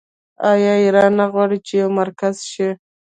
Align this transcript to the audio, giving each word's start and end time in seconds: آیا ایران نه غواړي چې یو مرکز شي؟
آیا 0.51 0.73
ایران 0.83 1.11
نه 1.19 1.25
غواړي 1.33 1.57
چې 1.67 1.73
یو 1.81 1.89
مرکز 1.99 2.35
شي؟ 2.51 2.69